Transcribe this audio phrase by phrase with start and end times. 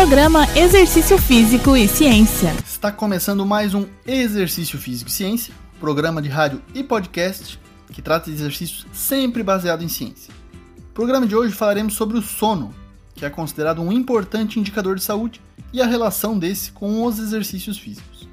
[0.00, 2.54] Programa Exercício Físico e Ciência.
[2.64, 7.60] Está começando mais um Exercício Físico e Ciência, programa de rádio e podcast
[7.92, 10.32] que trata de exercícios sempre baseado em ciência.
[10.78, 12.74] No programa de hoje falaremos sobre o sono,
[13.14, 15.38] que é considerado um importante indicador de saúde,
[15.70, 18.26] e a relação desse com os exercícios físicos.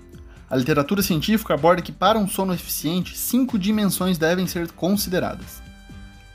[0.50, 5.62] A literatura científica aborda que para um sono eficiente, cinco dimensões devem ser consideradas.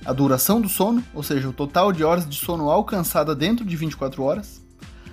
[0.05, 3.75] A duração do sono, ou seja, o total de horas de sono alcançada dentro de
[3.77, 4.62] 24 horas,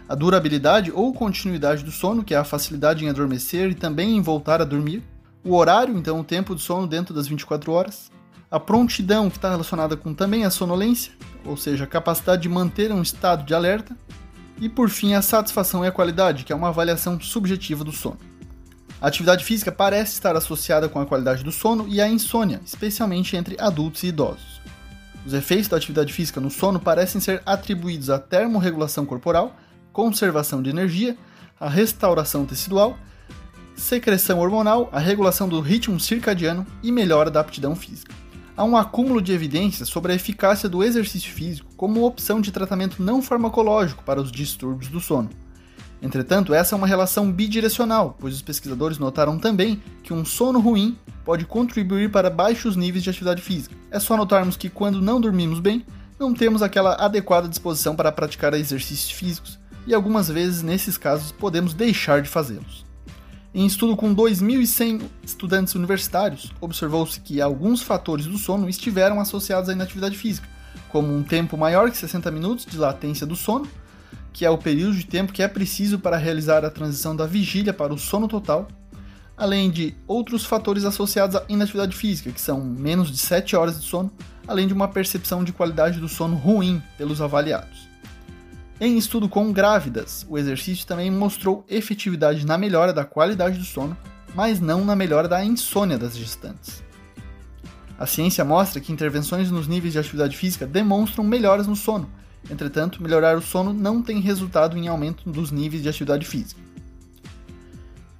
[0.09, 4.21] a durabilidade ou continuidade do sono, que é a facilidade em adormecer e também em
[4.21, 5.03] voltar a dormir,
[5.43, 8.11] o horário, então o tempo de sono dentro das 24 horas,
[8.49, 11.13] a prontidão, que está relacionada com também a sonolência,
[11.45, 13.95] ou seja, a capacidade de manter um estado de alerta,
[14.59, 18.17] e por fim a satisfação e a qualidade, que é uma avaliação subjetiva do sono.
[18.99, 23.37] A atividade física parece estar associada com a qualidade do sono e a insônia, especialmente
[23.37, 24.59] entre adultos e idosos.
[25.23, 29.55] Os efeitos da atividade física no sono parecem ser atribuídos à termorregulação corporal,
[29.99, 31.17] conservação de energia,
[31.59, 32.97] a restauração tecidual,
[33.75, 38.15] secreção hormonal, a regulação do ritmo circadiano e melhora da aptidão física.
[38.55, 43.03] Há um acúmulo de evidências sobre a eficácia do exercício físico como opção de tratamento
[43.03, 45.31] não farmacológico para os distúrbios do sono.
[46.01, 50.97] Entretanto, essa é uma relação bidirecional, pois os pesquisadores notaram também que um sono ruim
[51.25, 53.75] pode contribuir para baixos níveis de atividade física.
[53.91, 55.85] É só notarmos que quando não dormimos bem,
[56.17, 61.73] não temos aquela adequada disposição para praticar exercícios físicos, e algumas vezes, nesses casos, podemos
[61.73, 62.85] deixar de fazê-los.
[63.51, 69.73] Em estudo com 2.100 estudantes universitários, observou-se que alguns fatores do sono estiveram associados à
[69.73, 70.47] inatividade física,
[70.89, 73.67] como um tempo maior que 60 minutos de latência do sono,
[74.31, 77.73] que é o período de tempo que é preciso para realizar a transição da vigília
[77.73, 78.67] para o sono total,
[79.35, 83.87] além de outros fatores associados à inatividade física, que são menos de 7 horas de
[83.87, 84.11] sono,
[84.47, 87.88] além de uma percepção de qualidade do sono ruim pelos avaliados.
[88.81, 93.97] Em estudo com grávidas, o exercício também mostrou efetividade na melhora da qualidade do sono,
[94.33, 96.81] mas não na melhora da insônia das gestantes.
[97.97, 102.09] A ciência mostra que intervenções nos níveis de atividade física demonstram melhoras no sono,
[102.49, 106.61] entretanto, melhorar o sono não tem resultado em aumento dos níveis de atividade física.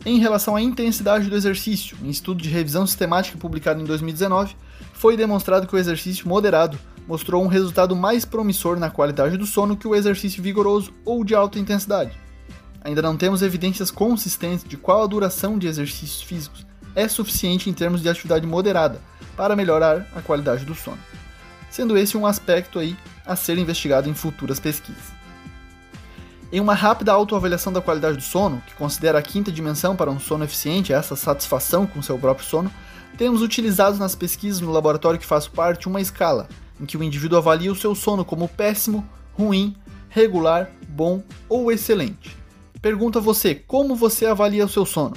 [0.05, 4.57] Em relação à intensidade do exercício, em estudo de revisão sistemática publicado em 2019,
[4.91, 6.77] foi demonstrado que o exercício moderado
[7.09, 11.33] mostrou um resultado mais promissor na qualidade do sono que o exercício vigoroso ou de
[11.33, 12.15] alta intensidade.
[12.83, 17.73] Ainda não temos evidências consistentes de qual a duração de exercícios físicos é suficiente em
[17.73, 19.01] termos de atividade moderada
[19.35, 20.99] para melhorar a qualidade do sono,
[21.71, 25.17] sendo esse um aspecto aí a ser investigado em futuras pesquisas.
[26.51, 30.19] Em uma rápida autoavaliação da qualidade do sono, que considera a quinta dimensão para um
[30.19, 32.71] sono eficiente, essa satisfação com seu próprio sono,
[33.17, 36.47] temos utilizado nas pesquisas no laboratório que faço parte uma escala,
[36.79, 39.75] em que o indivíduo avalia o seu sono como péssimo, ruim,
[40.09, 42.35] regular, bom ou excelente.
[42.81, 45.15] Pergunta você, como você avalia o seu sono?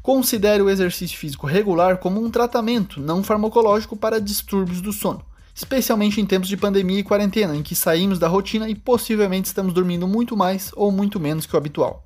[0.00, 6.20] Considere o exercício físico regular como um tratamento não farmacológico para distúrbios do sono, especialmente
[6.20, 10.06] em tempos de pandemia e quarentena, em que saímos da rotina e possivelmente estamos dormindo
[10.06, 12.04] muito mais ou muito menos que o habitual.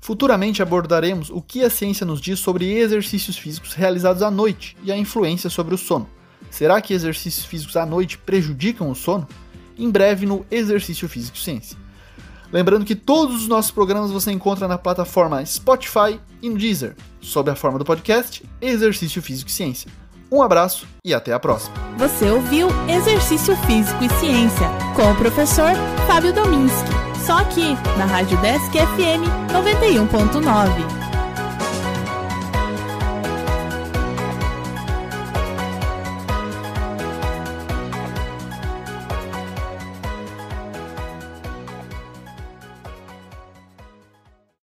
[0.00, 4.90] Futuramente abordaremos o que a ciência nos diz sobre exercícios físicos realizados à noite e
[4.90, 6.08] a influência sobre o sono.
[6.50, 9.26] Será que exercícios físicos à noite prejudicam o sono?
[9.78, 11.78] Em breve no Exercício Físico Ciência.
[12.52, 17.50] Lembrando que todos os nossos programas você encontra na plataforma Spotify e no Deezer, sob
[17.50, 19.90] a forma do podcast Exercício Físico Ciência.
[20.30, 21.74] Um abraço e até a próxima.
[21.98, 25.72] Você ouviu Exercício Físico e Ciência com o professor
[26.06, 26.90] Fábio Dominski.
[27.24, 30.99] Só aqui na Rádio Desk FM 91.9.